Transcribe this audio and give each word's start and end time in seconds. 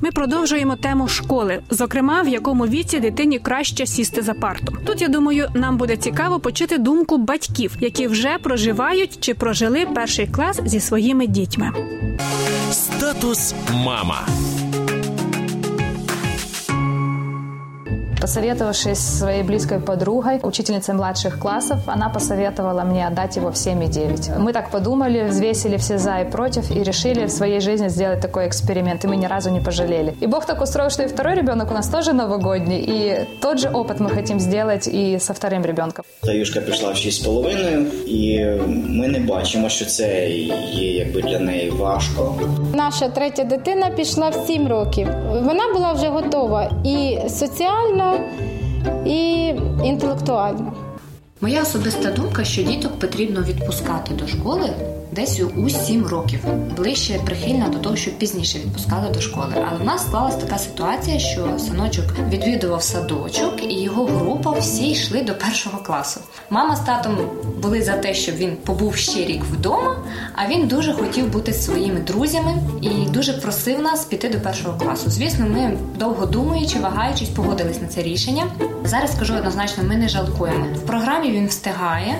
ми 0.00 0.10
продовжуємо 0.10 0.76
тему 0.76 1.08
школи, 1.08 1.60
зокрема 1.70 2.22
в 2.22 2.28
якому 2.28 2.66
віці 2.66 3.00
дитині 3.00 3.38
краще 3.38 3.86
сісти 3.86 4.22
за 4.22 4.34
парту. 4.34 4.76
Тут 4.86 5.02
я 5.02 5.08
думаю, 5.08 5.48
нам 5.54 5.76
буде 5.76 5.96
цікаво 5.96 6.40
почути 6.40 6.78
думку 6.78 7.18
батьків, 7.18 7.76
які 7.80 8.06
вже 8.06 8.38
проживають 8.42 9.18
чи 9.20 9.34
прожили 9.34 9.86
перший 9.94 10.26
клас 10.26 10.60
зі 10.64 10.80
своїми 10.80 11.26
дітьми. 11.26 11.72
Статус 12.72 13.54
мама. 13.74 14.26
Посоветовавшись 18.29 18.97
с 18.97 19.19
своей 19.19 19.43
близкой 19.43 19.79
подругой, 19.79 20.39
учительницей 20.43 20.95
младших 20.95 21.39
классов, 21.39 21.77
она 21.87 22.09
посоветовала 22.09 22.83
мне 22.83 23.07
отдать 23.07 23.35
его 23.37 23.51
в 23.51 23.55
7,9. 23.55 24.39
Мы 24.39 24.53
так 24.53 24.69
подумали, 24.71 25.27
взвесили 25.29 25.77
все 25.77 25.97
за 25.97 26.21
и 26.21 26.25
против 26.31 26.71
и 26.71 26.83
решили 26.83 27.25
в 27.25 27.31
своей 27.31 27.59
жизни 27.59 27.89
сделать 27.89 28.21
такой 28.21 28.47
эксперимент, 28.47 29.05
и 29.05 29.07
мы 29.07 29.15
ни 29.15 29.25
разу 29.27 29.49
не 29.49 29.59
пожалели. 29.61 30.15
И 30.21 30.27
Бог 30.27 30.45
так 30.45 30.61
устроил, 30.61 30.89
что 30.89 31.03
и 31.03 31.07
второй 31.07 31.35
ребенок 31.35 31.71
у 31.71 31.73
нас 31.73 31.89
тоже 31.89 32.13
новогодний, 32.13 32.79
и 32.79 33.27
тот 33.41 33.59
же 33.59 33.69
опыт 33.69 33.99
мы 33.99 34.09
хотим 34.09 34.39
сделать 34.39 34.87
и 34.87 35.19
со 35.19 35.33
вторым 35.33 35.65
ребенком. 35.65 36.05
Таюшка 36.21 36.61
пішла 36.61 36.91
в 36.91 36.95
6,5, 36.95 38.05
і 38.05 38.45
ми 38.89 39.07
не 39.07 39.19
бачимо, 39.19 39.69
що 39.69 39.85
це 39.85 40.29
є 40.29 40.97
якби 40.97 41.21
для 41.21 41.39
неї 41.39 41.69
важко. 41.69 42.35
Наша 42.73 43.09
третя 43.09 43.43
дитина 43.43 43.89
пішла 43.89 44.29
в 44.29 44.35
7 44.47 44.67
років. 44.67 45.07
Вона 45.43 45.73
була 45.73 45.93
вже 45.93 46.07
готова 46.07 46.71
і 46.83 47.17
соціально, 47.29 48.18
і 49.06 49.46
інтелектуально. 49.84 50.72
Моя 51.40 51.62
особиста 51.62 52.10
думка, 52.10 52.44
що 52.44 52.62
діток 52.62 52.98
потрібно 52.98 53.42
відпускати 53.42 54.14
до 54.14 54.26
школи 54.26 54.70
десь 55.12 55.40
у 55.56 55.70
7 55.70 56.06
років, 56.06 56.40
ближче 56.76 57.20
прихильна 57.24 57.68
до 57.68 57.78
того, 57.78 57.96
щоб 57.96 58.18
пізніше 58.18 58.58
відпускали 58.58 59.10
до 59.14 59.20
школи. 59.20 59.66
Але 59.68 59.78
в 59.78 59.84
нас 59.84 60.02
склалась 60.02 60.36
така 60.36 60.58
ситуація, 60.58 61.18
що 61.18 61.58
синочок 61.58 62.04
відвідував 62.28 62.82
садочок, 62.82 63.62
і 63.62 63.82
його 63.82 64.04
група 64.04 64.50
всі 64.50 64.90
йшли 64.90 65.22
до 65.22 65.34
першого 65.34 65.78
класу. 65.78 66.20
Мама 66.50 66.76
з 66.76 66.80
татом 66.80 67.18
були 67.62 67.82
за 67.82 67.92
те, 67.92 68.14
щоб 68.14 68.36
він 68.36 68.56
побув 68.56 68.96
ще 68.96 69.24
рік 69.24 69.44
вдома, 69.44 69.96
а 70.34 70.48
він 70.48 70.68
дуже 70.68 70.92
хотів 70.92 71.32
бути 71.32 71.52
зі 71.52 71.62
своїми 71.62 72.00
друзями 72.00 72.54
і 72.80 72.88
дуже 72.88 73.32
просив 73.32 73.82
нас 73.82 74.04
піти 74.04 74.28
до 74.28 74.40
першого 74.40 74.78
класу. 74.78 75.10
Звісно, 75.10 75.46
ми 75.46 75.78
довго 75.98 76.26
думаючи, 76.26 76.78
вагаючись, 76.78 77.28
погодились 77.28 77.82
на 77.82 77.88
це 77.88 78.02
рішення. 78.02 78.46
Зараз 78.84 79.12
скажу 79.12 79.34
однозначно, 79.34 79.84
ми 79.84 79.96
не 79.96 80.08
жалкуємо. 80.08 80.66
В 80.76 80.80
програмі 80.80 81.30
він 81.30 81.46
встигає 81.46 82.16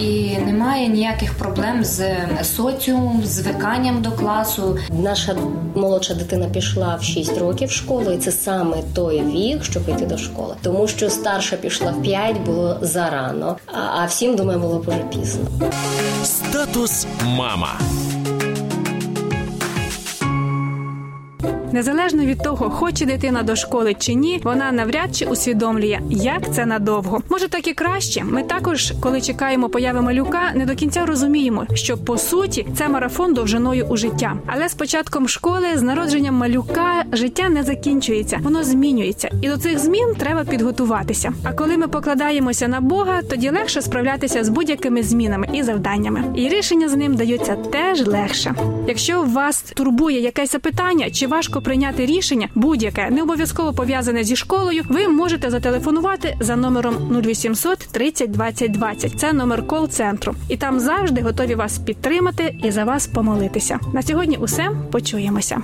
і 0.00 0.36
немає 0.46 0.88
ніяких 0.88 1.34
проблем 1.34 1.84
з 1.84 2.06
соціумом, 2.42 3.22
з 3.24 3.28
звиканням 3.28 4.02
до 4.02 4.12
класу. 4.12 4.78
Наша 5.02 5.36
молодша 5.74 6.14
дитина 6.14 6.46
пішла 6.46 6.96
в 7.00 7.02
6 7.02 7.38
років 7.38 7.68
в 7.68 7.72
школу, 7.72 8.10
і 8.12 8.18
це 8.18 8.32
саме 8.32 8.76
той 8.94 9.22
вік, 9.22 9.64
щоб 9.64 9.88
йти 9.88 10.06
до 10.06 10.18
школи. 10.18 10.54
Тому 10.62 10.88
що 10.88 11.10
старша 11.10 11.56
пішла 11.56 11.90
в 11.90 12.02
5, 12.02 12.40
було 12.40 12.78
зарано, 12.80 13.56
а, 13.66 14.04
всім, 14.04 14.36
думаю, 14.36 14.58
було 14.58 14.78
б 14.78 14.88
уже 14.88 14.98
пізно. 14.98 15.44
Статус 16.24 17.06
мама. 17.44 18.03
Незалежно 21.74 22.24
від 22.24 22.38
того, 22.38 22.70
хоче 22.70 23.06
дитина 23.06 23.42
до 23.42 23.56
школи 23.56 23.94
чи 23.98 24.14
ні, 24.14 24.40
вона 24.44 24.72
навряд 24.72 25.16
чи 25.16 25.26
усвідомлює, 25.26 26.00
як 26.10 26.54
це 26.54 26.66
надовго. 26.66 27.22
Може, 27.28 27.48
так 27.48 27.68
і 27.68 27.74
краще. 27.74 28.24
Ми 28.24 28.42
також, 28.42 28.92
коли 29.00 29.20
чекаємо 29.20 29.68
появи 29.68 30.00
малюка, 30.02 30.40
не 30.54 30.66
до 30.66 30.74
кінця 30.74 31.06
розуміємо, 31.06 31.66
що 31.74 31.98
по 31.98 32.18
суті 32.18 32.66
це 32.76 32.88
марафон 32.88 33.34
довжиною 33.34 33.86
у 33.86 33.96
життя. 33.96 34.36
Але 34.46 34.68
з 34.68 34.74
початком 34.74 35.28
школи, 35.28 35.66
з 35.74 35.82
народженням 35.82 36.34
малюка, 36.34 37.04
життя 37.12 37.48
не 37.48 37.62
закінчується, 37.62 38.40
воно 38.42 38.64
змінюється, 38.64 39.30
і 39.42 39.48
до 39.48 39.56
цих 39.56 39.78
змін 39.78 40.14
треба 40.18 40.44
підготуватися. 40.44 41.32
А 41.44 41.52
коли 41.52 41.76
ми 41.76 41.88
покладаємося 41.88 42.68
на 42.68 42.80
Бога, 42.80 43.22
тоді 43.30 43.50
легше 43.50 43.82
справлятися 43.82 44.44
з 44.44 44.48
будь-якими 44.48 45.02
змінами 45.02 45.48
і 45.52 45.62
завданнями. 45.62 46.24
І 46.36 46.48
рішення 46.48 46.88
з 46.88 46.96
ним 46.96 47.14
даються 47.14 47.56
теж 47.56 48.06
легше. 48.06 48.54
Якщо 48.88 49.22
вас 49.22 49.62
турбує 49.62 50.20
якесь 50.20 50.56
питання, 50.62 51.10
чи 51.10 51.26
важко 51.26 51.60
прийняти 51.64 52.06
рішення, 52.06 52.48
будь-яке 52.54 53.10
не 53.10 53.22
обов'язково 53.22 53.72
пов'язане 53.72 54.24
зі 54.24 54.36
школою, 54.36 54.82
ви 54.88 55.08
можете 55.08 55.50
зателефонувати 55.50 56.36
за 56.40 56.56
номером 56.56 57.22
0800 57.24 57.78
30 57.78 58.30
20 58.30 58.72
20. 58.72 59.20
Це 59.20 59.32
номер 59.32 59.66
кол-центру, 59.66 60.34
і 60.48 60.56
там 60.56 60.80
завжди 60.80 61.20
готові 61.20 61.54
вас 61.54 61.78
підтримати 61.78 62.56
і 62.64 62.70
за 62.70 62.84
вас 62.84 63.06
помолитися. 63.06 63.78
На 63.92 64.02
сьогодні, 64.02 64.36
усе 64.36 64.70
почуємося. 64.92 65.62